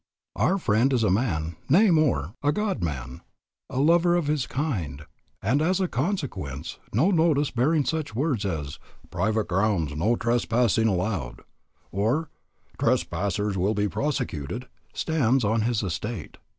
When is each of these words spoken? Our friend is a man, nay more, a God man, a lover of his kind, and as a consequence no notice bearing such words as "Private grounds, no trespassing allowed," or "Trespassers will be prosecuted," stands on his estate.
Our 0.35 0.57
friend 0.57 0.91
is 0.93 1.03
a 1.03 1.11
man, 1.11 1.57
nay 1.69 1.91
more, 1.91 2.33
a 2.41 2.51
God 2.51 2.81
man, 2.81 3.21
a 3.69 3.79
lover 3.79 4.15
of 4.15 4.25
his 4.25 4.47
kind, 4.47 5.05
and 5.43 5.61
as 5.61 5.79
a 5.79 5.87
consequence 5.87 6.79
no 6.91 7.11
notice 7.11 7.51
bearing 7.51 7.85
such 7.85 8.15
words 8.15 8.43
as 8.43 8.79
"Private 9.11 9.47
grounds, 9.47 9.95
no 9.95 10.15
trespassing 10.15 10.87
allowed," 10.87 11.41
or 11.91 12.31
"Trespassers 12.79 13.59
will 13.59 13.75
be 13.75 13.87
prosecuted," 13.87 14.67
stands 14.91 15.43
on 15.45 15.61
his 15.61 15.83
estate. 15.83 16.39